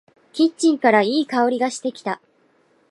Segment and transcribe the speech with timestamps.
[0.33, 2.19] キッチンからいい香りがしてきた。